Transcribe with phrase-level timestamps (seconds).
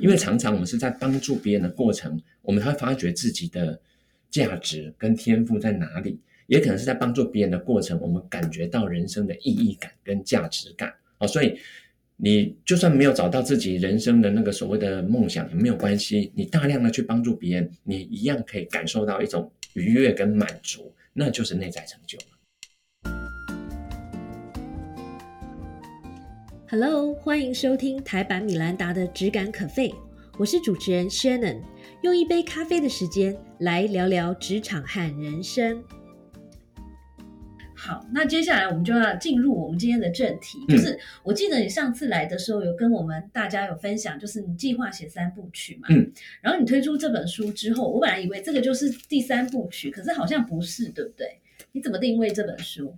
[0.00, 3.78] 因为常常我们是在帮助别人的过程，我们会发觉自己的
[4.30, 10.92] 价值跟天赋在哪里，也可能是在帮助别人的过程，我们感觉到人生的意义感跟价值感。
[11.18, 11.58] 哦，所以
[12.16, 22.18] 你就算没有找到自己人生的那个所谓的梦想也没有关系，你大量的去帮助别人，你一样可以感受到一种愉悦跟满足，那就是内在成就。
[26.70, 29.88] Hello，欢迎收听台版米兰达的《只感可废》，
[30.38, 31.60] 我是主持人 Shannon，
[32.02, 35.82] 用一杯咖啡的时间来聊聊职场和人生。
[37.74, 51.40] 好，那接下来我们就要进入我们今天的正题，就是我记得你上次来的时候有跟我们大家有分享，就是你计划写三部曲嘛，嗯，然后你推出这本书之后，我本来以为这个就是第三部曲，可是好像不是，对不对？
[51.72, 52.94] 你怎么定位这本书？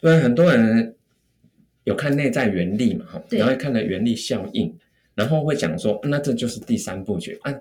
[0.00, 0.94] 对，很多人。
[1.88, 3.06] 有看内在原力嘛？
[3.06, 4.70] 哈，然后看了原力效应，
[5.14, 7.54] 然后会讲说，那这就是第三部曲啊。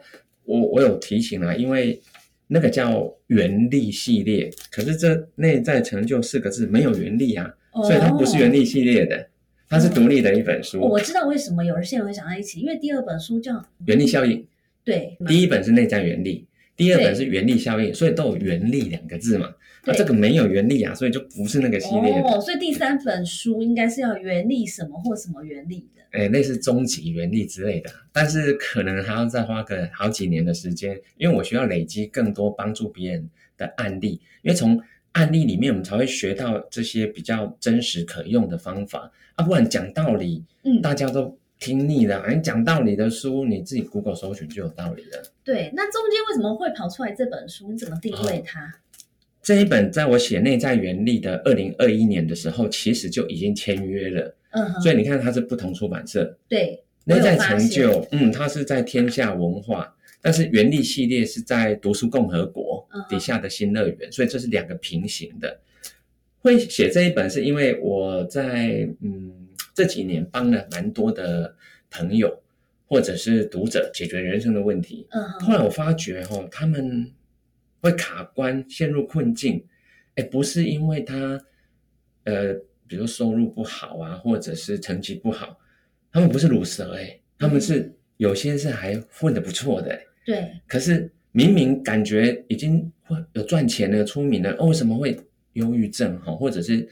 [0.43, 1.97] 我我有提醒啊，因为
[2.47, 9.29] 那个叫原力系列，可是这内在成就四个字没有原力啊，所以它不是原力系列的，
[9.69, 10.81] 它是独立的一本书。
[10.81, 14.45] 我知道为什么有人现在会想在一起，因为第二本书叫原力效应，
[14.83, 16.45] 对，第一本是内在原力。
[16.75, 19.49] 第二本是原力效应，所以都有原力两个字嘛。
[19.87, 26.01] 那这个没有原理啊，所以就不是那个系列哦，所以第三本书应该是要原理什么或什么原理的。
[26.11, 34.81] 哎，类似终极原理之类的，但是可能还要再花个好几年的时间，因为我需要累积更多帮助别人的案例，因为从
[35.13, 41.37] 案例里面我们才会学到这些比较真实可用的方法啊，不然讲道理，嗯，大家都。
[41.59, 45.23] 听腻了，你讲道理的书，你自己 Google 搜寻就有道理了。
[45.43, 47.71] 对，那中间为什么会跑出来这本书？
[47.71, 48.71] 你怎么定位它？
[49.47, 54.35] 这一本在我写内在原力的二零二一年的时候，其实就已经签约了。
[54.49, 56.37] 嗯，所以你看它是不同出版社。
[56.49, 65.57] 对，内在成就，嗯，它是在天下文化，但是原力系列是在读书共和国底下的新乐园，所以这是两个平行的。
[66.39, 69.31] 会写这一本是因为我在嗯。
[69.73, 71.55] 这几年帮了蛮多的
[71.91, 72.41] 朋友
[72.87, 75.05] 或者是读者解决人生的问题。
[75.11, 77.11] 嗯，后来我发觉哈，他们
[77.81, 79.63] 会卡关、陷入困境，
[80.15, 81.39] 哎，不是因为他
[82.23, 82.53] 呃，
[82.87, 85.57] 比如收入不好啊，或者是成绩不好，
[86.11, 89.99] 他们不是卤蛇哎，他们是有些是还混得不错的。
[90.25, 90.51] 对。
[90.67, 92.91] 可是明明感觉已经
[93.33, 95.19] 有赚钱了、出名了，哦，为什么会
[95.53, 96.31] 忧郁症哈？
[96.33, 96.87] 或者是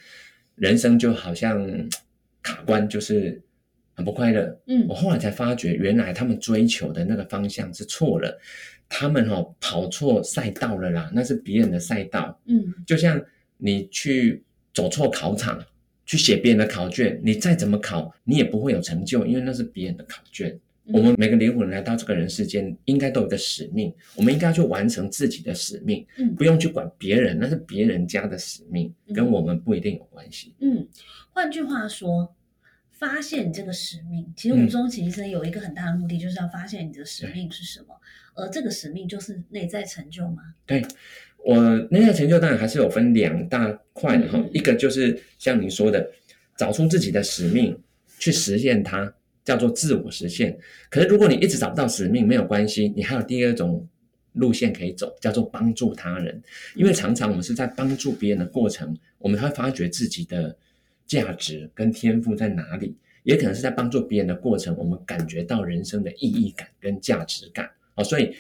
[0.56, 1.90] 人生就好像。
[2.48, 3.42] 卡关就是
[3.96, 8.38] 很不快乐，嗯，我后来才发觉，原来他们追求的那个方向是错了，
[8.90, 13.20] 他们哈跑错赛道了啦，那是别人的赛道，嗯，就像
[13.58, 15.64] 你去走错考场，
[16.06, 20.60] 去写别人的考卷，你再怎么考，你也不会有成就，因为那是别人的考卷。
[20.88, 30.86] 我们每个灵魂来到这个人世间，应该都有个使命，我们应该去完成自己的使命，嗯，不用去管别人，那是别人家的使命，跟我们不一定有关系，嗯。
[31.32, 32.35] 换句话说，
[32.98, 37.88] 发现你这个使命，其实我们终其一生有一个很大的目的，就是要发现你的使命是什么。
[38.34, 40.42] 而这个使命就是内在成就吗？
[40.66, 40.82] 对，
[41.44, 44.42] 我内在成就当然还是有分两大块的哈。
[44.54, 46.10] 一个就是像您说的，
[46.58, 47.78] 找出自己的使命，
[48.18, 49.14] 去实现它，
[49.44, 50.58] 叫做自我实现。
[50.90, 53.86] 可是如果你一直找不到使命，没有关系，你还有第二种
[54.34, 56.42] 路线可以走，叫做帮助他人。
[56.76, 60.58] 因为常常我们是在帮助别人的过程，我们会发觉自己的。
[61.06, 62.96] 价值跟天赋在哪里？
[63.24, 67.68] 也可能是在帮助别人的过程，我们感觉到人生的意义感跟价值感。
[67.96, 68.36] 哦，所以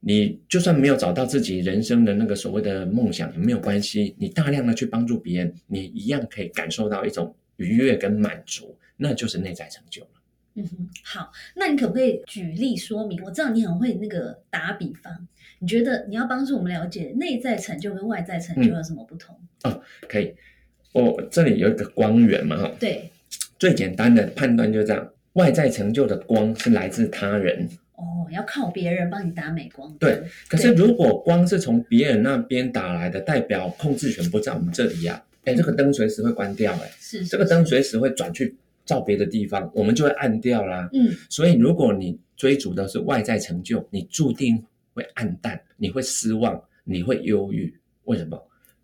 [0.00, 10.08] 你就算没有找到自己人生的那个所谓的梦想也没有关系，你大量的去帮助别人，你一样可以感受到一种愉悦跟满足，那就是内在成就了。
[10.54, 13.22] 嗯哼，好，那你可不可以举例说明？
[13.22, 19.38] 我知道你很会那个打比方，你觉得你要帮助我们了解内在成就跟外在成就有什么不同？
[19.64, 20.34] 哦，可以。
[20.92, 22.72] 哦，这里有一个光源嘛，哈。
[22.78, 23.08] 对。
[23.58, 27.68] 最简单的判断就这样，外在成就的光是来自他人。
[27.94, 29.94] 哦，要靠别人帮你打美光。
[30.00, 30.20] 对。
[30.48, 35.22] 可是如果光是从别人那边打来的，代表控制权不在我们这里呀。
[35.44, 36.90] 哎，这个灯随时会关掉，哎。
[36.98, 37.24] 是。
[37.24, 38.54] 这个灯随时会转去
[38.84, 40.88] 照别的地方，我们就会暗掉啦。
[40.92, 41.10] 嗯。
[41.30, 44.60] 所以如果你追逐的是外在成就，你注定
[44.92, 47.72] 会暗淡，你会失望，你会忧郁。
[48.04, 48.36] 为什么？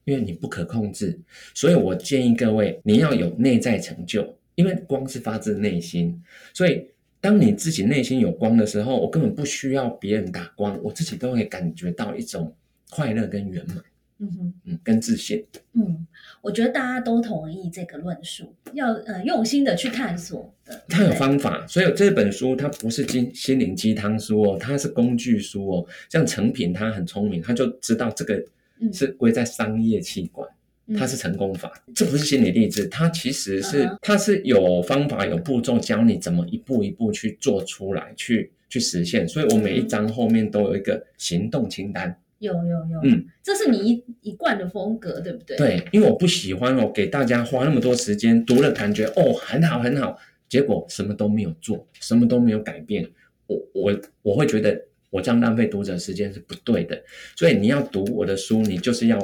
[0.08, 1.18] 因为你不可控制，
[1.54, 4.34] 所以我建议各位，你要有内在成就。
[4.54, 6.20] 因为光是发自内心，
[6.52, 6.84] 所以
[7.20, 12.52] 当你自己内心有光的时候，我根本不需要别人打光，我自己都会感觉到一种
[12.90, 13.76] 快乐跟圆满。
[14.20, 15.44] 嗯哼，嗯，跟自信。
[15.74, 16.04] 嗯，
[16.40, 20.82] 我觉得大家都同意这个论述，要呃用心的去探索的。
[20.88, 25.86] 它有方法，所以这本书它不是心心灵鸡汤书哦，它是工具书哦。
[26.08, 28.44] 像成品他很聪明，他就知道这个
[28.92, 30.48] 是归在商业器官，
[30.96, 39.26] 它是成功法，这不是心理励志，它其实是它是有方法有步骤教你怎么一步一步去做出来，去去实现。
[39.28, 42.18] 所以我每一章后面都有一个行动清单。
[42.40, 45.56] 有有有，嗯，这是你一一贯的风格，对不对？
[45.56, 50.16] 对，因为我不喜欢哦，给大家花那么多时间读了，感觉哦很好很好，
[50.48, 53.04] 结果什么都没有做，什么都没有改变，
[53.48, 54.80] 我我我会觉得
[55.10, 57.02] 我这样浪费读者时间是不对的。
[57.36, 59.18] 所以你要读我的书，你就是要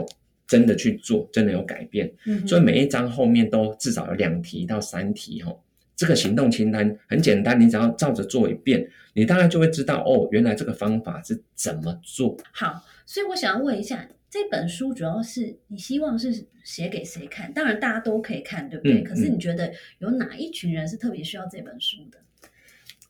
[0.47, 2.13] 真的去做，真的有改变。
[2.27, 5.55] 嗯，所以每一章后面都至少有两题到三题哈。
[5.97, 12.37] 这个行动清单很简单，你只要照着做一遍，你大概就会知道哦，原来这个方法是怎么做。
[12.53, 12.85] 好。
[13.07, 17.53] 所以我想要问一下，这本书主要是你希望是写给谁看？
[17.53, 19.03] 当然大家都可以看，对不对？
[19.03, 22.19] 可是你觉得有哪一群人是特别需要这本书的？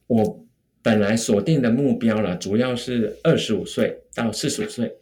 [0.09, 0.45] 我
[0.85, 4.95] 本来锁定的目标了，主要是二十五岁到四十五岁，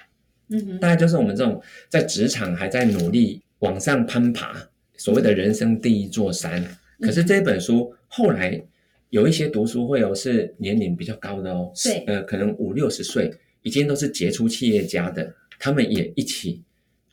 [0.49, 6.64] 嗯哼，大概就是我们这种在职场还在努力往上攀爬，所谓的人生第一座山。
[7.00, 8.64] 可是这本书后来
[9.11, 13.31] 有一些读书会哦，是年龄比较高的哦，对，呃，可能五六十岁。
[13.64, 16.61] 已经都是杰出企业家的，他们也一起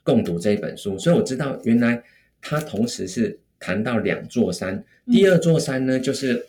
[0.01, 2.01] 共读这本书，所以我知道原来
[2.42, 4.83] 他同时是谈到两座山。
[5.12, 6.44] 第二座山呢，就是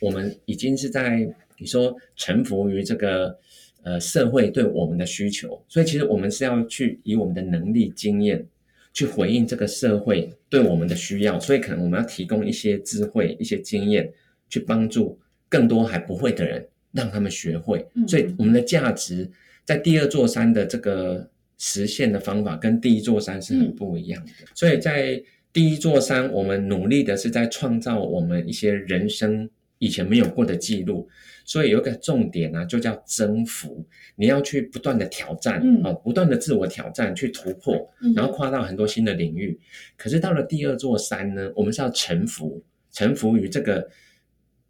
[0.00, 3.38] 我们已经是在你说臣服于这个
[3.82, 8.46] 呃社会对我们的需求，所以其实我们是要去以我们的能力经验
[8.92, 14.12] 去回应这个社会对我们的需要，所以可能我们要提供一些智慧、一些经验，
[14.48, 15.18] 去帮助
[15.48, 16.66] 更多还不会的人。
[16.92, 19.30] 让他们学会，所以我们的价值
[19.66, 24.32] 在第二座山的这个实现的方法跟第一座山是很不一样的。
[24.54, 25.22] 所以在
[25.52, 29.46] 第一座山，我们努力的是在创造我们一些人生
[29.78, 31.08] 以前没有过的记录。
[31.44, 33.86] 所以有一个重点呢，就叫征服。
[34.16, 39.58] 你要去不断的挑战，啊，不断的自我挑战，去突破，然后跨到很多新的领域。
[39.96, 43.88] 可是到了第二座山呢，我们是要臣服，臣服于这个。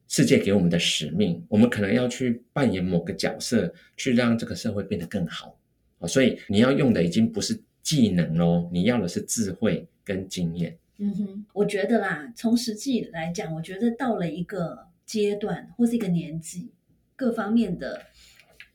[0.08, 5.58] 世界给我们的使命，我们可能要去扮演某个角色，去让这个社会变得更好
[5.98, 6.06] 啊！
[6.06, 10.78] 所以你要用的已经不是技能喽，你要的是智慧跟经验。
[10.98, 16.74] 嗯哼，我觉得啦，从实际来讲，我觉得到了一个阶段或是一个年纪，
[17.16, 18.02] 各方面的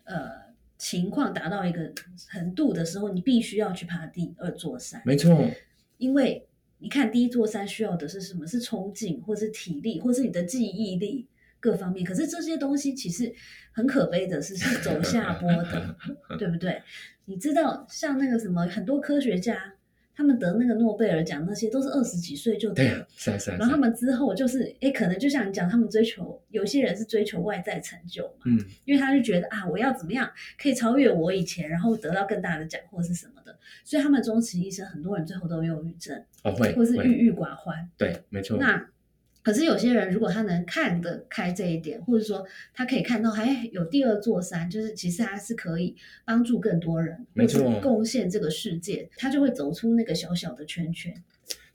[0.05, 0.31] 呃
[0.77, 4.99] 情况达到一个程度的时候，你必须要去爬第二座山。
[5.05, 5.47] 没错，
[5.97, 6.47] 因为。
[6.83, 8.47] 你看，第一座山需要的是什么？
[8.47, 11.27] 是冲劲，或是体力，或是你的记忆力
[11.59, 12.03] 各方面。
[12.03, 13.31] 可是这些东西其实
[13.71, 15.95] 很可悲的是，是走下坡的，
[16.39, 16.81] 对不对？
[17.25, 19.75] 你知道，像那个什么，很多科学家。
[20.21, 22.83] 他们得那个诺贝尔奖，那些都是二十几岁就得，
[23.17, 23.57] 是啊是啊。
[23.57, 30.29] 然后他们之后就是，哎，可能就像你讲，他们追求有些人是追求外在成就嘛，嗯，因为他就觉得啊，我要怎么样
[30.61, 38.57] 可以超越我以前，然后得到更大的奖或是什么的，所以他们终其一生，很多人最后都忧郁症，哦会，或是郁郁寡欢，对，没错。
[38.59, 38.87] 那
[39.43, 42.45] 可是有些人，如果他能看得开这一点，或者说
[42.75, 51.11] 他可以看到还有第二座山，就是其实他是可以帮助更多人，没错，贡献这个世界，他就会走出那个小小的圈圈。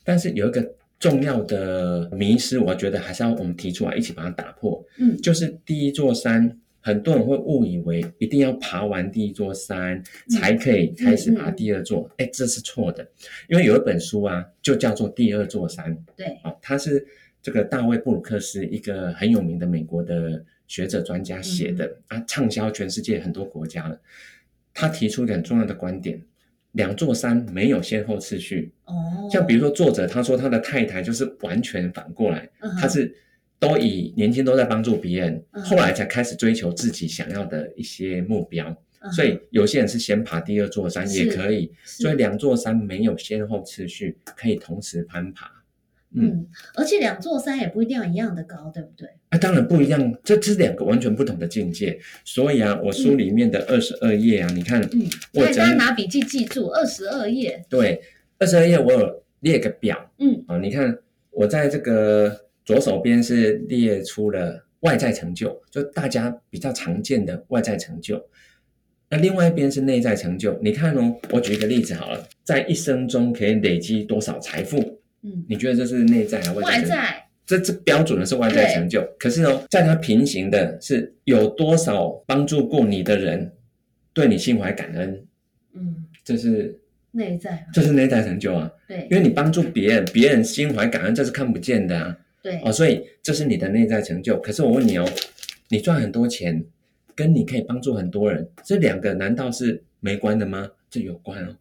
[0.04, 4.84] 但是有一个重要的迷失，我觉得还是要我们提出来，一起把它打破。
[4.98, 10.00] 嗯，就是第一座山，很多人会误以为一定要爬完第一座山
[10.30, 13.04] 才可以开始爬第二座，哎，这是错的。
[13.48, 17.04] 因为有一本书啊，就叫做《第二座山》，对，哦，它是。
[17.46, 23.96] 这个大卫布鲁克斯，一个很有名的美国的学者专家写的啊，畅销全世界很多国家了。
[24.74, 26.20] 他提出一个很重要的观点：
[26.72, 28.72] 两座山没有先后次序。
[28.86, 32.50] 哦，像比如说作者他说他的太太就是完全反过来，
[32.80, 33.14] 他是
[33.60, 38.76] 都以年轻都在帮助别人，后来才开始追求自己想要的一些目标。
[39.12, 45.55] 所以有些人是先爬第二座山也可以，所以两座山没有先后次序，可以同时攀爬。
[46.18, 49.06] 嗯，而且两座山也不一定要一样的高，对不对？
[49.28, 51.98] 啊，当然不一样，这这是两个完全不同的境界。
[52.24, 57.62] 所以啊，我书里面的二十二页啊，你看，嗯，我大家拿笔记记住二十二页。
[57.68, 58.00] 对，
[58.38, 60.96] 二十二页我有列个表，嗯，啊，你看
[61.30, 68.24] 我在这个左手边是列出了外在成就，就大家比较常见的外在成就。
[69.08, 74.95] 那另外一边是内在成就，你看哦，我举一个例子好了，在一生中可以累积多少财富？
[75.26, 77.24] 嗯，你觉得这是内在还是外在？
[77.44, 79.02] 这这标准的是外在成就。
[79.18, 83.52] 可是呢，在它平行的是有多少帮助过你的人
[84.12, 85.26] 对你心怀感恩？
[85.74, 86.78] 嗯，这是
[87.12, 88.70] 内在，这是内在成就啊。
[88.88, 92.16] 对，因为你帮助别人，别人心怀感恩，这是看不见的啊。
[92.42, 94.40] 对，哦，所以这是你的内在成就。
[94.40, 95.08] 可是我问你哦，
[95.68, 96.64] 你赚很多钱，
[97.14, 100.70] 跟你可以帮助很多人，这两个难道是没关的吗？
[100.90, 101.56] 这有关哦。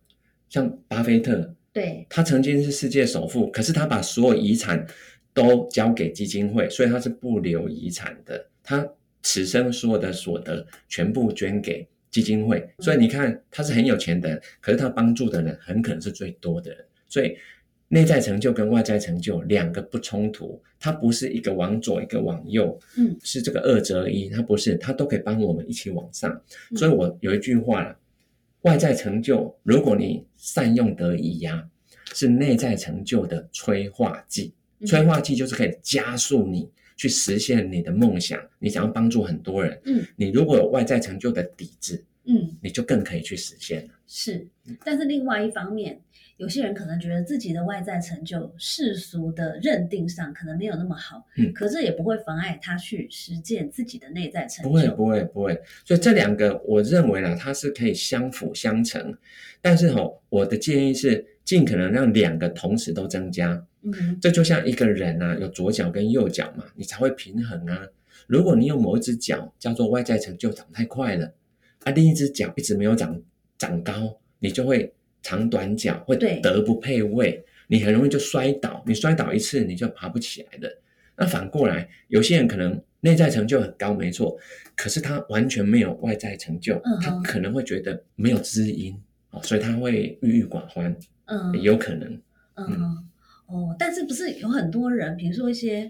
[0.49, 4.87] 像巴菲特，对，他曾经是世界首富，可是他把所有遗产
[5.33, 8.47] 都交给基金会，所以他是不留遗产的。
[8.63, 8.87] 他
[9.21, 17.35] 此生所有的所得全部捐给基金会，所以你看他是很有钱的，可是他帮助的人很可能是最多的人，所以。
[17.87, 26.41] 内在成就跟外在成就两个不冲突，它不是一个往左一个往右，嗯，是这个二择一，它不是，它都可以帮我们一起往上。
[26.75, 27.95] 所以我有一句话了，
[28.65, 31.69] 外在成就如果你善用得宜呀，
[32.13, 34.53] 是内在成就的催化剂。
[34.87, 43.93] 催化剂就是可以加速你去实现你的梦想，你想要帮助很多人，嗯，你如果有外在成就的底子，嗯，你就更可以去实现了。
[44.07, 44.47] 是，
[44.83, 46.01] 但是另外一方面。
[46.37, 54.69] 有些人可能觉得自己的外在成就世俗的认定上可能没有那么好，嗯，可这也不会妨碍他去实践自己的内在成就。
[54.69, 55.61] 不会，不会，不会。
[55.85, 59.17] 所以这两个，我认为呢，它是可以相辅相成。
[59.61, 63.65] 但是哈，我的建议是尽可能让两个同时都增加。
[63.83, 67.87] 嗯，这就像一个人啊，有左脚跟右脚嘛，你才会平衡啊。
[68.27, 71.31] 如果你有某一只脚叫做外在成就长太快了，
[71.85, 73.21] 啊，另一只脚一直没有长
[73.57, 74.91] 长高，你就会。
[75.25, 78.83] 长短脚会德不配位，你很容易就摔倒。
[78.85, 80.71] 你摔倒一次，你就爬不起来的。
[81.17, 84.37] 那反过来，有些人可能内在成就很高，没错，
[84.75, 88.95] 可是他完全没有外在成就，他可能会觉得没有知音
[89.31, 90.95] 哦，所以他会郁郁寡欢。
[91.25, 92.21] 嗯，有可能。
[92.57, 93.03] 嗯
[93.47, 95.89] 哦，但是不是有很多人，比如说一些。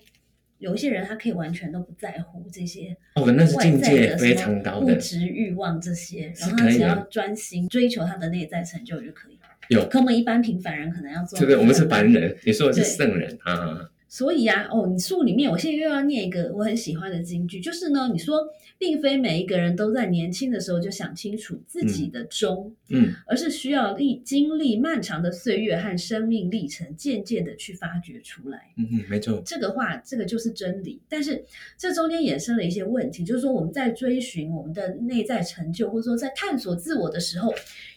[0.66, 9.38] 有一些人，他可以完全都不在乎这些哦，那是境界非常高的物质欲望这些，然后他只要专心追求他的内在成就就可以。
[9.70, 13.92] 有，可我们一般平凡人可能要做这个，我们是凡人，你说的是圣人啊。
[14.16, 28.72] 所以啊，哦，你书里面，我现在又要念一个我很喜欢的金句，就是呢，你说，并非每一个人都在年轻的时候就想清楚自己的终，嗯，而是需要历经历漫长的岁月和生命历程，渐渐的去发掘出来。
[28.78, 31.02] 嗯嗯，没错，这个话，这个就是真理。
[31.10, 31.44] 但是
[31.78, 37.54] 这中间衍生了一些问题，就是说我们在追寻我们的内在成就，或者说在探索自我的时候，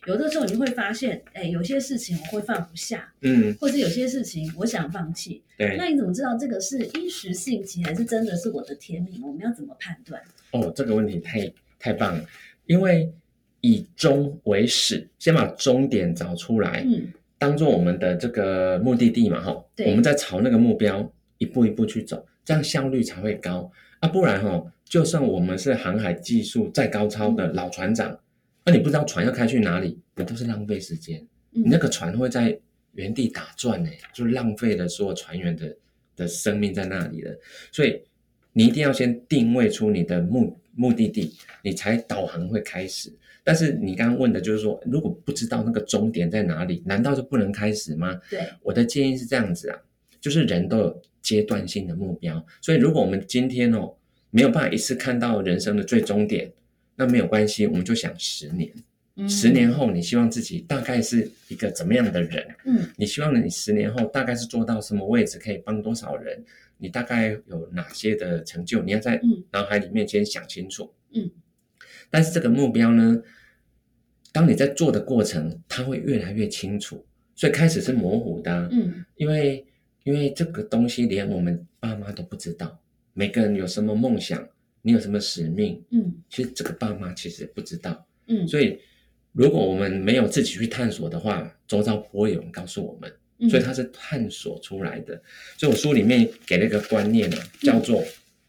[0.09, 5.43] 有的时候你会发现，哎，有些事情我会放不下，嗯，或者有些事情我想放弃。
[5.59, 9.21] 对，那你怎么知道这个是一时兴起，还是真的是我的天命？
[9.23, 10.19] 我们要怎么判断？
[10.53, 12.25] 哦，这个问题太太棒了，
[12.65, 13.13] 因为
[13.61, 28.19] 以终为始，先把终点找出来，嗯，当做我们的这个目的地嘛，哈，我们在朝那个目标一步一步去走，这样效率才会高啊，不然哈，就算我们是航海技术再高超的老船长，
[28.69, 32.59] 那你不知道船要开去哪里，那都是浪费时间，你那个船会在。
[32.95, 35.77] 原地打转呢，就浪费了所有船员的
[36.17, 37.33] 的生命在那里了。
[37.71, 38.03] 所以
[38.53, 41.33] 你一定要先定位出你的目目的地，
[41.63, 43.13] 你才导航会开始。
[43.45, 48.21] 但是你刚刚问的就是说，如果不知道那个终点在哪里，难道就不能开始吗？
[48.29, 49.79] 对，我的建议是这样子啊，
[50.21, 52.45] 就是人都有阶段性的目标。
[52.61, 53.95] 所以如果我们今天哦
[54.31, 56.51] 没有办法一次看到人生的最终点，
[56.99, 58.71] 那没有关系，我们就想十年。
[59.29, 62.47] 十年后，你希望自己大概是一个怎么样的人？
[62.65, 66.45] 嗯，你希望你十年后大概是做到什么位置，可以帮多少人？
[66.77, 68.81] 你大概有哪些的成就？
[68.83, 70.93] 你要在脑海里面先想清楚。
[71.13, 71.29] 嗯，
[72.11, 73.21] 但是这个目标呢，
[74.31, 78.69] 当你在做的过程，它会越来越清楚，所以开始是模糊的。
[78.71, 79.67] 嗯，因为
[80.05, 82.81] 因为这个东西连我们爸妈都不知道，
[83.15, 84.49] 每个人有什么梦想，
[84.89, 85.79] 你有什么使命？
[85.91, 88.07] 嗯，其实这个爸妈其实不知道。
[88.27, 88.79] 嗯，所以。
[89.33, 95.23] 如果我们没有自己去探索的话，周遭不会有人告诉我们，所以它是探索出来的。
[95.57, 98.03] 所以我书里面给了一个观念呢，叫做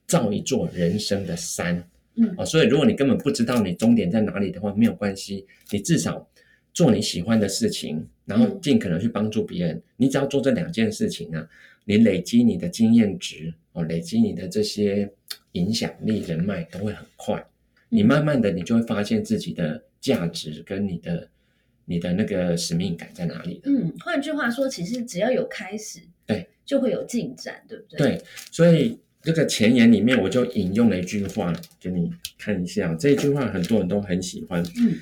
[0.08, 1.76] 造一座人生的山。
[2.16, 6.28] 嗯啊，所以如果你根本不知道你终点在哪里的话，没有关系，你至少
[6.74, 9.80] 做你喜欢的事情，然后尽可能去帮助别人。
[9.98, 11.48] 你只要做这两件事情啊，
[11.86, 15.12] 你累积你的经验值哦，累积你的这些
[15.54, 17.46] 影响力、人脉都会很快。
[17.90, 19.84] 你慢慢的，你就会发现自己的。
[20.02, 21.28] 价值跟你的
[21.84, 23.60] 你的那个使命感在哪里？
[23.66, 27.98] 嗯，换句话说，其实只要有开始，对，就会有进展，对不对？
[27.98, 34.64] 对，所以这个前言里面我就引用了一句话给你看一下，这一句话很多人都很喜欢。
[34.78, 34.96] 嗯，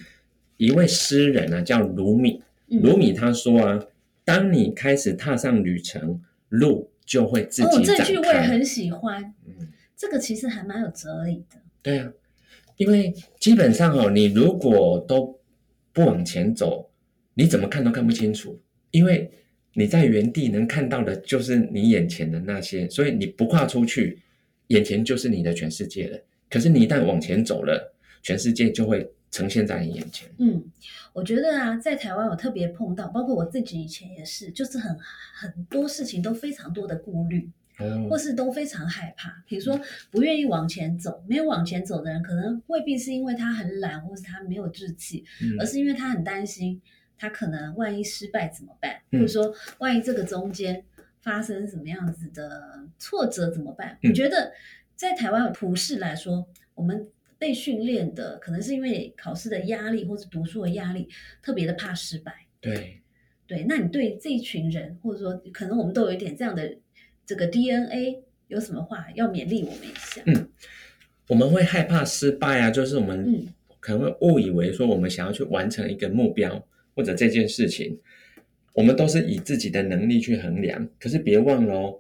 [0.58, 3.80] 一位诗人啊叫卢米，卢米他说啊，
[4.26, 7.94] 当你开始踏上旅程，路就会自己展开。
[7.94, 9.32] 哦，这句我也很喜欢。
[9.46, 11.58] 嗯，这个其实还蛮有哲理的。
[11.82, 12.14] 对啊。
[12.78, 15.40] 因为基本上哦，你如果都
[15.92, 16.92] 不往前走，
[17.34, 18.62] 你怎么看都看不清楚，
[18.92, 19.32] 因为
[19.74, 24.22] 你在原地能看到的就是你眼前的那些，所以你不跨出去，
[24.68, 26.20] 眼前就是你的全世界了。
[26.52, 30.30] 可是你一旦往前走了，全世界就会呈现在你眼前。
[30.38, 30.64] 嗯，
[31.14, 34.96] 我觉得啊，在台湾我特别碰到，包括我自己以前也是，就是很
[35.34, 37.50] 很多事情都非常多的顾虑。
[38.10, 39.80] 或是都非常害怕，比如说
[40.10, 45.24] 不愿意往前走，没有往前走的人，可能未必是因为他很懒，或是他没有志气，
[45.60, 46.82] 而是因为他很担心，
[47.18, 49.00] 他可能万一失败怎么办？
[49.12, 50.84] 或者说万一这个中间
[51.22, 53.98] 发生什么样子的挫折怎么办？
[54.04, 54.52] 我觉得
[54.96, 57.08] 在台湾普世来说，我们
[57.38, 61.08] 被训练的可能是因为考试的压力或者读书的压力，
[61.44, 62.48] 特别的怕失败。
[62.60, 63.02] 对
[63.46, 66.76] 对，那你对这一群人，或者说可能我们都有一点这样的。
[67.28, 70.22] 这个 DNA 有什么话要勉励我们一下？
[70.26, 70.48] 嗯，
[71.28, 73.46] 我们会害怕失败啊，就是我们
[73.82, 76.66] 可能会误以为说我们想要去完成一个目标
[76.96, 78.00] 或者这件事情，
[78.74, 80.88] 我们都是以自己的能力去衡量。
[80.98, 82.00] 可是别忘了哦，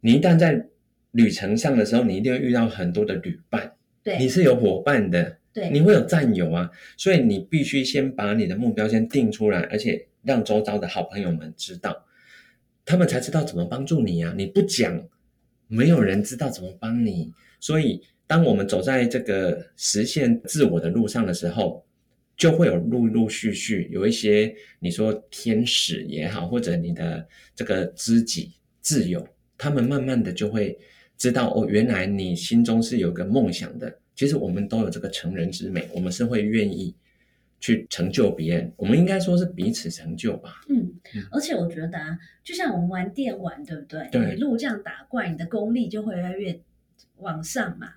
[0.00, 0.66] 你一旦在
[1.12, 3.72] 旅程上的时候，你一定会遇到很多的旅伴，
[4.02, 12.04] 对，你是有伙伴的，对，你会有战友啊，所以你必须先把你的目标先定出来，而且让周遭的好朋友们知道。
[12.88, 14.32] 他们才知道怎么帮助你呀！
[14.34, 14.98] 你不讲，
[15.66, 17.30] 没有人知道怎么帮你。
[17.60, 21.84] 所以，当我们走在这个实现自我的路上的时候，
[22.34, 28.52] 就会有陆陆续续有一些你说天使也好，或者你的这个知己
[28.82, 29.28] 挚友，
[29.58, 30.78] 他们慢慢的就会
[31.18, 33.94] 知道哦，原来你心中是有个梦想的。
[34.16, 36.94] 其实我们都有这个成人之美，我们是会愿意。
[37.60, 40.60] 去成就别人，我们应该说是彼此成就吧。
[40.68, 40.92] 嗯，
[41.30, 44.08] 而且我觉得啊，就像我们玩电玩，对不对？
[44.10, 44.36] 对。
[44.36, 46.60] 一路这样打怪，你的功力就会越来越
[47.16, 47.88] 往上嘛。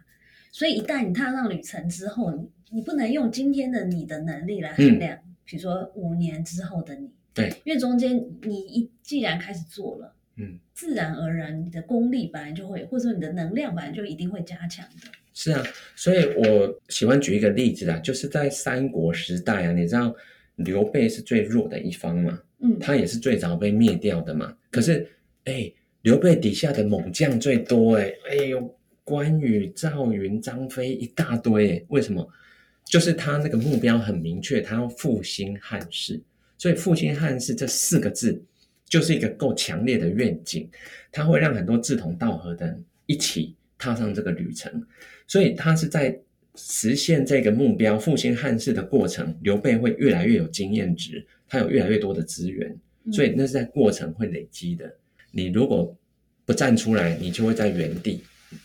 [0.51, 7.09] 所以一旦你踏上旅程之后，你你不能用今天的你的能力来衡量，比如说五年之后的你。
[7.33, 7.53] 对。
[7.63, 15.07] 因为中间你一既然开始做了，嗯，自然而然你的功力本来就会，或者说你的能量本来就一定会加强的。
[15.33, 15.63] 是啊，
[15.95, 20.13] 所以我喜欢举一个例子啊，就是在三国时代啊，你知道
[20.57, 24.53] 刘备是最弱的一方嘛，嗯，他也是最早被灭掉的嘛。
[24.70, 25.07] 可是，
[25.46, 32.27] 哎，刘备底下的猛将最多，哎，哎呦，关羽、赵云、张飞一大堆，为什么？
[32.83, 36.22] 就是他那个目标很明确，他要复兴汉室，
[36.57, 38.44] 所以复兴汉室这四个字
[38.85, 40.70] 就是一个够强烈的愿景，
[41.09, 43.55] 他会让很多志同道合的人一起。
[43.83, 44.72] 踏上这个旅程，
[45.31, 46.20] 所以他是在
[46.55, 49.33] 实现这个目标复兴汉室的过程。
[49.44, 52.75] 刘备会越来越有经验值，他有越来越多的资源，
[53.13, 54.94] 所以那是在过程会累积的。
[55.31, 55.98] 你如果
[56.44, 58.22] 不站出来，你就会在原地，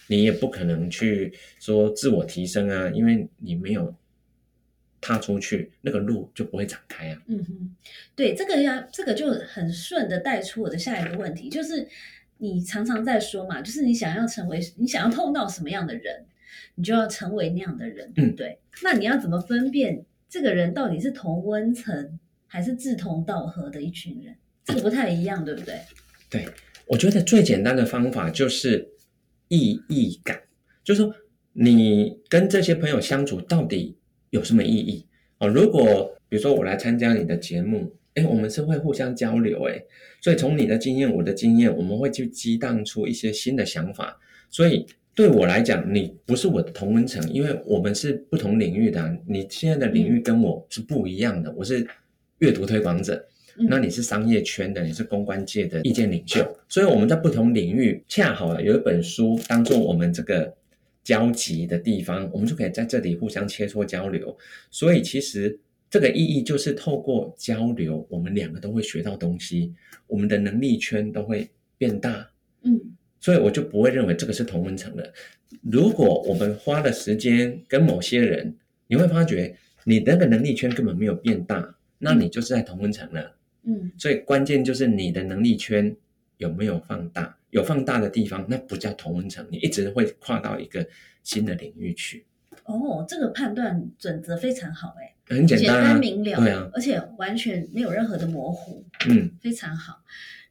[0.09, 3.95] 你也不可能去说自我提升啊，因为你没有
[5.01, 7.23] 踏出去，那个路就不会展开啊。
[7.29, 7.77] 嗯哼，
[8.17, 11.87] 对，这个呀，这个就很顺的带出我的下一个问题，就是。
[12.39, 16.23] 你常常在说嘛，就是你想要成为，你想要碰到什么样的人，
[16.75, 18.59] 你就要成为那样的人，对不对？
[18.83, 24.35] 那你要怎么分辨这个人到底是同温层还是志同道合的一群人？
[24.65, 25.81] 这个不太一样，对不对？
[26.29, 26.47] 对，
[26.87, 28.89] 我觉得最简单的方法就是
[29.49, 30.41] 意义感，
[30.85, 31.15] 就是说
[31.53, 33.99] 你跟这些朋友相处到底
[34.31, 35.07] 有什么意义
[35.39, 35.49] 哦？
[35.49, 37.97] 如果比如说我来参加你的节目。
[38.17, 39.79] 哎，我们是会互相交流，哎，
[40.23, 44.19] 所以从你的经验，我的经验，我们会去激荡出一些新的想法。
[44.49, 49.19] 所以对我来讲，你不是我的同温层，因为我们是不同领域的。
[49.27, 51.89] 你现在的领域跟我是不一样的，我是
[52.41, 53.27] 阅读推广者，
[53.57, 56.47] 那你是商业圈的，你是公关界的意见领袖。
[56.69, 60.55] 所以我们在不同领域，恰好有一本书当做我们这个
[61.03, 64.37] 交集的地方，我们就可以在这里互相切磋交流。
[64.71, 65.59] 所以其实。
[65.89, 69.73] 这个意义就是透过交流，我们两个都会学到东西，
[70.09, 71.49] 我们的能力圈都会
[71.79, 72.29] 变大。
[72.65, 72.79] 嗯，
[73.27, 75.13] 所以我就不会认为这个是同温层的。
[75.61, 78.55] 如果我们花了时间跟某些人，
[78.87, 83.35] 你会发觉你那个能力圈根本没有变大，那你就是在同温层了。
[83.65, 85.97] 嗯，所以关键就是你的能力圈
[86.37, 90.87] 有没有放大，有放大的地方，那不叫同温层，你一直会跨到一个
[91.25, 92.25] 新的领域去。
[92.63, 95.15] 哦，这个判断准则非常好，哎。
[95.29, 100.01] 很简单明了，对啊，而且完全没有任何的模糊，嗯，非常好。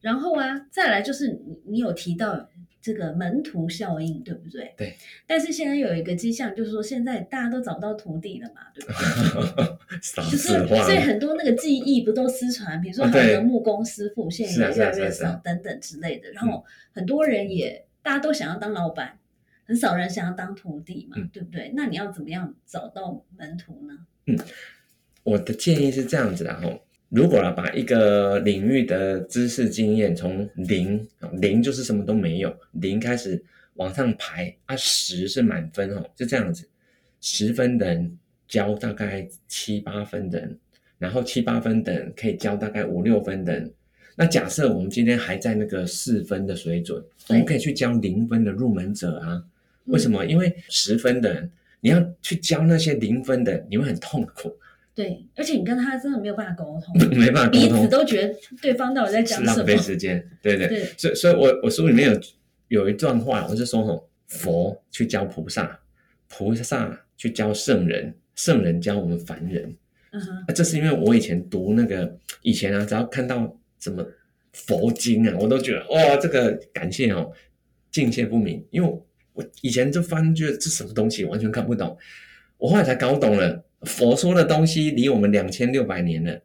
[0.06, 2.48] 然后啊，再来就是你你有提到
[2.80, 4.72] 这个门徒效应，对不对？
[4.78, 4.96] 对。
[5.26, 10.30] 但是现在有一个迹象，就是说现在大家都找不到徒弟了嘛，对不对？
[10.30, 16.30] 就是所以很多那个技艺不都失传，比如说很多木工师傅现在也越来越少等等之类的。
[16.34, 16.64] 然后
[16.94, 19.18] 很多人也大家都想要当老板，
[19.66, 21.72] 很少人想要当徒弟嘛，对不对？
[21.76, 23.98] 那你要怎么样找到门徒呢？
[24.28, 24.38] 嗯，
[25.24, 26.70] 我的建议是这样子的哈，
[27.16, 33.42] 如果啊，把一个领域的知识经验从零零就是什么都没有，零开始
[33.76, 36.68] 往上排啊，十是满分哦，就这样子，
[37.22, 38.18] 十分的人
[38.50, 40.60] 教大概七八分的人，
[40.98, 43.72] 然后七八分的人可以教大概五六分的人。
[44.18, 49.42] 那假设我们今天还在那个四分的水准，我们可以去教零分的入门者啊？
[49.86, 50.26] 为什么？
[50.26, 51.50] 因为十分的人
[51.80, 54.54] 你要去教那些零分的，你会很痛苦。
[54.96, 60.26] 对，而且你跟他真的没有办法沟通， 没办法沟通，彼此都觉得对方到底在讲什么，浪费时间。
[60.42, 62.20] 对对，所以所以，我我书里面有
[62.84, 65.78] 有一段话，我是说吼，佛去教菩萨，
[66.30, 69.76] 菩萨去教圣人，圣人教我们凡人。
[70.12, 74.02] 嗯哼，这是因为我以前读那个以前啊，只要看到什么
[74.54, 77.30] 佛经啊，我都觉得哇，这个感谢哦，
[77.92, 78.90] 敬谢不明，因为
[79.34, 81.98] 我以前就翻觉得这什么东西完全看不懂，
[82.58, 83.62] 我后来才搞懂了。
[83.86, 86.42] 佛说的东西离我们两千六百年了，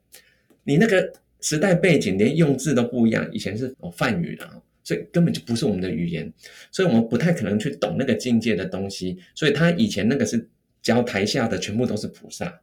[0.65, 6.31] 你那个时代背景连用字都不一样，以前是哦梵语了，所以根本就不是我们的语言，
[6.71, 9.19] 所以我们不太可能去懂那个境界的东西。
[9.35, 10.49] 所以他以前那个是
[10.83, 12.61] 教台下的全部都是菩萨，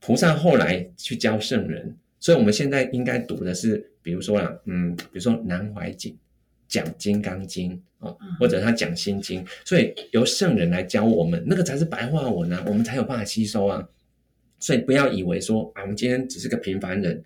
[0.00, 6.16] 菩萨后来去教圣人，所以我们现在应该读的是，比如说啦，嗯，比如说南怀瑾
[6.68, 13.86] 讲《金刚经》哦，或者他讲《心经》，所以由圣人来教我们，那个才是白话文啊，我们才有办法吸收啊。
[14.58, 17.22] 所以不要以为说啊，我们今天只是个平凡人，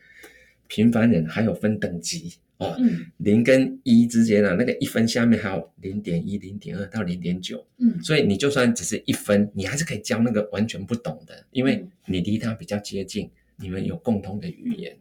[0.69, 2.77] 平凡人还有分等级哦，
[3.19, 14.97] 零跟一之间啊，那个一分下面还有零点一、零点二到零点九，嗯，所以你就算只是一分，你还是可以教那个完全不懂的，因为你离他比较接近，你们有共同的语言。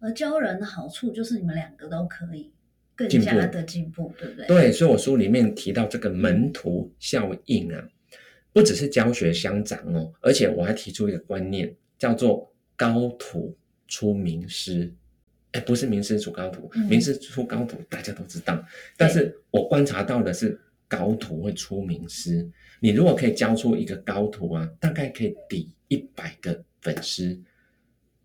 [0.00, 2.50] 而教人的好处就是你们两个都可以
[2.96, 4.46] 更加的进步，对不对？
[4.46, 7.88] 对，所以我书里面提到这个门徒效应啊。
[8.54, 13.54] 不只是教学相长哦，而且我还提出一个观念，叫做高徒
[13.88, 14.94] 出名师。
[15.50, 18.64] 哎，不是名师出高徒，名师出高徒大家都知道。
[18.96, 22.48] 但是我观察到的是，高徒会出名师。
[22.78, 27.36] 你如果可以教出一个高徒啊，大概可以抵一百个粉丝。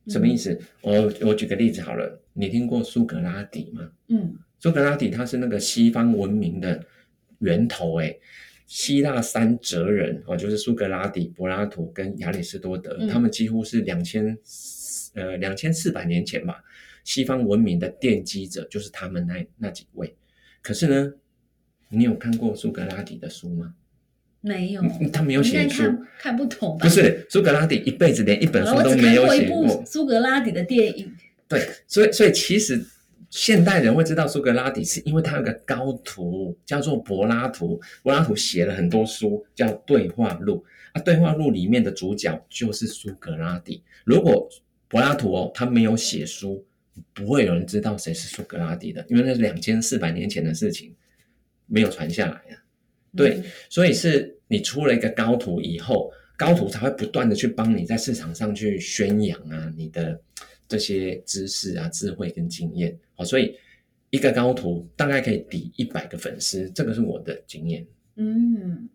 [0.08, 0.60] 什么意思？
[0.82, 3.90] 我我举个例子好了，你听过苏格拉底吗？
[4.10, 6.86] 嗯，苏格拉底他是那个西方文明的
[7.40, 8.16] 源头，哎。
[8.70, 14.38] 希腊三哲人哦，就是苏格拉底、柏拉图跟亚里士多德，他们几乎是两千
[15.16, 16.64] 呃两千四百年前吧，
[17.04, 20.16] 西方文明的奠基者就是他们那那几位。
[20.62, 21.12] 可是呢，
[21.90, 23.74] 你有看过苏格拉底的书吗？
[24.42, 25.84] 没有，他没有写书，
[26.20, 26.78] 看不懂。
[26.78, 29.84] 不是苏格拉底一辈子连一本书都没有写过。
[29.84, 31.12] 苏格拉底的电影。
[31.48, 32.86] 对，所以所以其实。
[33.30, 37.80] 现代人会知道苏格拉底，是因为他有个高徒叫做柏拉图。
[38.02, 40.56] 柏拉图写了很多书，叫《对话录》
[40.94, 43.84] 啊，《对话录》里面的主角就是苏格拉底。
[44.04, 44.50] 如果
[44.88, 46.66] 柏拉图哦，他没有写书，
[47.14, 50.96] 不会有人知道谁是苏格拉底的，因为那是两千四百年前的事情，
[51.68, 52.58] 没有传下来啊。
[53.16, 60.20] 对，所以是你出了一个高徒以后，高徒才会不断的去帮你在市场上去宣扬啊，你的。
[60.70, 63.58] 这些知识啊、智慧跟经验，好，所以
[64.12, 67.86] 一个高徒大概可以抵一百个粉丝，这个是我的经验。
[68.16, 68.88] 嗯，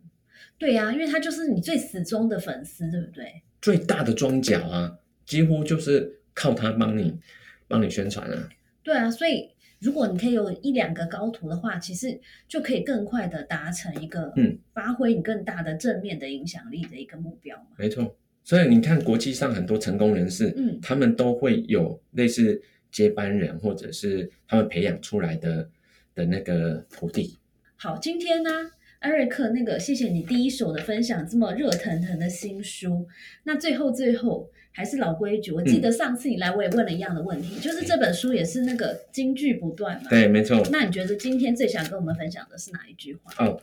[0.56, 3.42] 对呀，因为他就是你最死忠的粉丝，对不对？
[3.60, 7.18] 最大的庄脚啊，几乎就是靠他帮你
[7.66, 8.48] 帮你宣传啊。
[8.84, 17.70] 对啊，所以如果你可以有一两个高徒的话，其实就可以更快的达成一个嗯，发挥你更大的正面的影响力的一个目标嘛。
[17.76, 18.16] 没错。
[18.44, 22.60] 所以你看，国际上很多成功人士，嗯，他们都会有类似
[22.92, 25.66] 接班人，或者是他们培养出来的
[26.14, 27.38] 的那个徒弟。
[27.76, 28.50] 好，今天呢，
[28.98, 33.08] 艾瑞克，那个谢谢你第一手的分享，这么热腾腾的新书。
[33.44, 40.10] 那最后最后还是老规矩，我记得上次你来我也问了一样的问题，就是这本书也是那个金句不断嘛？
[40.10, 40.62] 对，没错。
[40.70, 43.42] 那你觉得今天最想跟我们分享的是哪一句话？
[43.42, 43.58] 哦，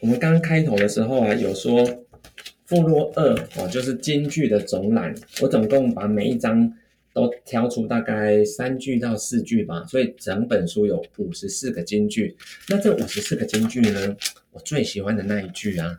[0.00, 2.06] 我们刚开头的时候啊，有说。
[2.68, 5.14] 附录二哦，就是京剧的总览。
[5.40, 6.70] 我总共把每一章
[7.14, 12.36] 都挑出大概三句到四句吧，所以整本书有五十四个京剧。
[12.68, 14.14] 那这五十四个京剧呢，
[14.50, 15.98] 我最喜欢的那一句啊，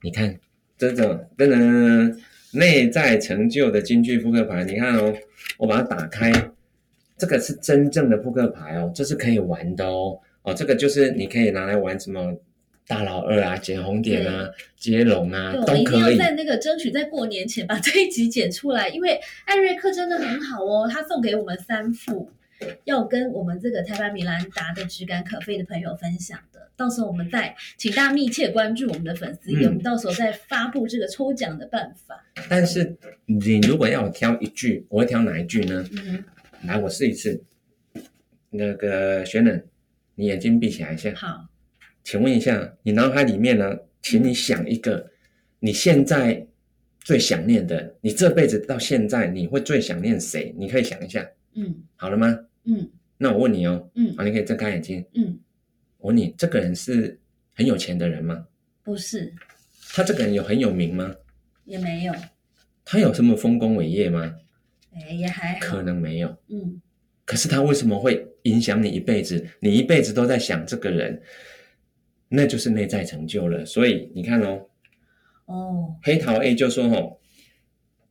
[0.00, 0.38] 你看，
[0.78, 2.16] 这种噔噔
[2.52, 5.12] 内在成就的京剧扑克牌，你看哦，
[5.56, 6.32] 我把它打开，
[7.16, 12.38] 这个是真正的扑克牌哦，这是可以玩的哦，哦，这个就是你可以拿来玩什么？
[12.88, 15.82] 大老二啊，剪红点啊，接龙啊，都可以。
[15.82, 22.30] 一定要在那个争取在过年前把这一集剪出来，因为艾瑞克真的很好哦，他送给我们三副，
[22.84, 26.70] 要跟我们这个台湾米兰达的质感可废的朋友分享的。
[26.76, 32.24] 到时候我们再请大家密切关注我们的粉丝页，我们到时候再发布这个抽奖的办法。
[32.48, 32.96] 但是
[33.26, 35.84] 你如果要我挑一句，我会挑哪一句呢？
[35.92, 36.24] 嗯，
[36.64, 37.42] 来，我试一次。
[38.50, 39.62] 那个学冷，
[40.14, 41.12] 你眼睛闭起来一下。
[41.14, 41.48] 好，
[42.08, 43.78] 请问一下，你脑海里面呢？
[44.00, 45.10] 请你想一个
[45.58, 46.46] 你现在
[47.00, 50.54] 最想念的，你这辈子到现在你会最想念谁？
[50.56, 51.28] 你可以想一下。
[51.52, 52.34] 嗯，好了吗？
[52.64, 53.90] 嗯，那我问你哦。
[53.94, 55.04] 嗯，好，你可以睁开眼睛。
[55.16, 55.38] 嗯，
[55.98, 57.20] 我问你，这个人是
[57.52, 58.46] 很有钱的人吗？
[58.82, 59.30] 不是。
[59.92, 61.14] 他这个人有很有名吗？
[61.66, 62.14] 也没有。
[62.86, 64.34] 他有什么丰功伟业吗？
[64.94, 66.34] 哎，也还可能没有。
[66.48, 66.80] 嗯。
[67.26, 69.46] 可是他为什么会影响你一辈子？
[69.60, 71.20] 你一辈子都在想这个人，
[72.28, 73.64] 那就是内在成就了。
[73.64, 74.66] 所以你看哦，
[75.46, 77.18] 哦，黑桃 A 就说哦，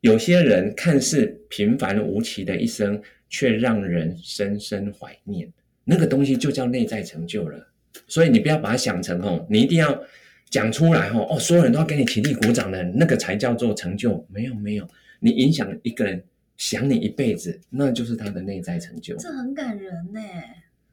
[0.02, 5.52] 有些人看似平凡无奇的一生，却让人深深怀念。
[5.84, 7.68] 那个东西就叫内在成就了。
[8.08, 10.04] 所以你不要把它想成哦，你一定要
[10.50, 14.26] 讲出来哦，哦，所有人都要给你起立鼓掌的那个才叫做成就。
[14.30, 14.88] 没有没有，
[15.20, 16.24] 你影响一个人。
[16.58, 19.16] 想你一辈子，那就是他的内在成就。
[19.18, 20.20] 这很感人呢。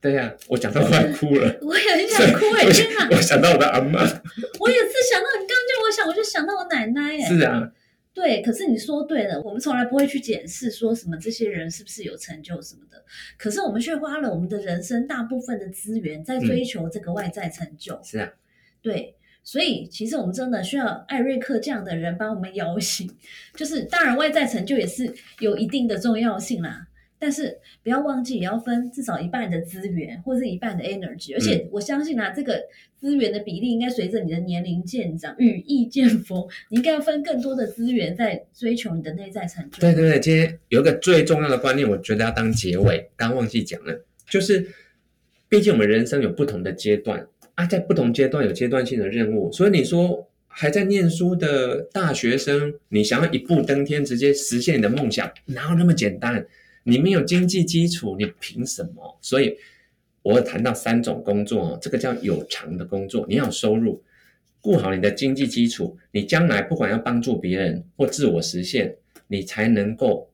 [0.05, 1.59] 对呀，我讲到快 哭了。
[1.63, 3.09] 我也很想哭哎，天哪！
[3.11, 4.03] 我想到我的阿妈。
[4.61, 7.21] 我也是想到你刚刚叫我想，我就想到我奶奶哎。
[7.21, 7.73] 是啊。
[8.13, 13.03] 对，可是你说对了，我们从来不会去检视说什么这些人是不是有成就什么的，
[13.39, 17.99] 可是我们却花了我们的人生大部分的资源在追求这个外在成就。
[18.05, 18.31] 是啊。
[18.83, 19.15] 对。
[19.43, 23.11] 所以，其实我们真的需要艾瑞克这样的人帮我们摇醒。
[23.55, 26.87] 就是，当然外在成就也是有一定的重要性啦。
[27.19, 31.35] 但是不要忘记，也要分至少一半的资源，或是一半的 energy。
[31.35, 32.63] 而且我相信啊，这个
[33.01, 39.81] 资源的比例应该随着你的年龄渐长，羽翼渐丰，你应该要分更多的资源在追求你的内在成就。
[39.81, 44.67] 对对对，今天有一个最重要的观念，我觉得要当结尾，刚忘记讲了，就是，
[45.49, 47.27] 毕竟我们人生有不同的阶段。
[47.55, 56.45] 啊，在不同阶段有阶段性的任务，所以你说还在念书的大学生，你想要一步登天，直接实现你的梦想，哪有那么简单？
[56.85, 59.19] 你没有经济基础，你凭什么？
[59.21, 59.57] 所以，
[60.23, 64.03] 我谈到三种工作哦，这个叫有偿的工作，你要有收入，
[64.61, 68.95] 顾好你的经济基础，你将来不管要帮助别人或自我实现，
[69.27, 70.31] 你才能够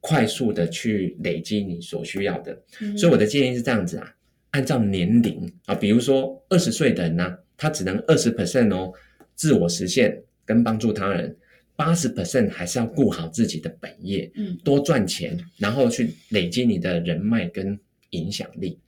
[0.00, 2.58] 快速的去累积你所需要的。
[2.96, 4.14] 所以我的建议是这样子啊。
[4.50, 8.92] 按照年龄啊，比如说二十岁的人呢，他只能二十 percent 哦，
[9.34, 11.36] 自我实现跟帮助他人，
[11.76, 17.78] 八十 percent 还是要顾好自己的本业，嗯，多赚钱，然后去累积你的人脉跟
[18.10, 18.78] 影响力。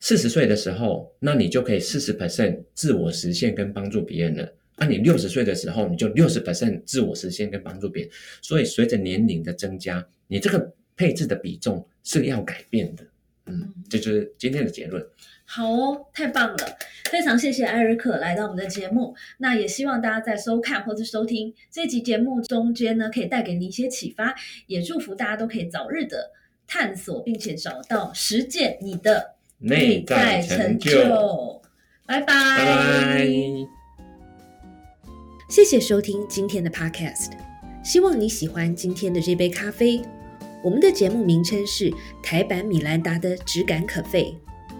[0.00, 4.52] 四十岁的时候，那你就可以四十 percent 自我实现跟帮助别人了。
[4.76, 8.12] 那你六十岁的时候，你就六十 percent 自我实现跟帮助别人。
[8.40, 13.04] 所以随着年龄的增加，你这个配置的比重是要改变的。
[13.46, 15.04] 嗯，这就是今天的结论。
[15.50, 16.76] 好哦，太棒了！
[17.10, 19.16] 非常谢谢艾瑞克来到我们的节目。
[19.38, 24.34] 那也希望大家在收看或者收听这集节目中间呢，可以带给你一些启发。
[24.66, 26.32] 也祝福大家都可以早日的
[26.66, 31.62] 探索，并且找到实践你的内在成就。
[32.04, 32.26] 拜拜！
[32.26, 33.28] 拜拜！
[35.48, 37.32] 谢谢收听今天的 Podcast，
[37.82, 40.02] 希望你喜欢今天的这杯咖啡。
[40.62, 41.90] 我们的节目名称是
[42.22, 44.36] 台版米兰达的质感可废，